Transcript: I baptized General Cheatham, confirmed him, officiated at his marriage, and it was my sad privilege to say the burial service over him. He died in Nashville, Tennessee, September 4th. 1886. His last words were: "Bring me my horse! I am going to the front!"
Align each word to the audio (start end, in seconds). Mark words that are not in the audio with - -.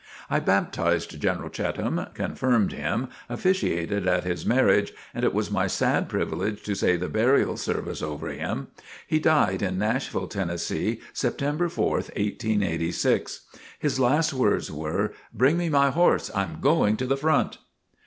I 0.31 0.39
baptized 0.39 1.19
General 1.21 1.51
Cheatham, 1.51 2.07
confirmed 2.15 2.71
him, 2.73 3.07
officiated 3.29 4.07
at 4.07 4.23
his 4.23 4.47
marriage, 4.47 4.93
and 5.13 5.23
it 5.23 5.31
was 5.31 5.51
my 5.51 5.67
sad 5.67 6.09
privilege 6.09 6.63
to 6.63 6.73
say 6.73 6.97
the 6.97 7.07
burial 7.07 7.55
service 7.55 8.01
over 8.01 8.29
him. 8.29 8.69
He 9.05 9.19
died 9.19 9.61
in 9.61 9.77
Nashville, 9.77 10.25
Tennessee, 10.25 11.01
September 11.13 11.69
4th. 11.69 12.09
1886. 12.17 13.41
His 13.77 13.99
last 13.99 14.33
words 14.33 14.71
were: 14.71 15.13
"Bring 15.35 15.55
me 15.55 15.69
my 15.69 15.91
horse! 15.91 16.31
I 16.33 16.45
am 16.45 16.57
going 16.61 16.97
to 16.97 17.05
the 17.05 17.15
front!" 17.15 17.59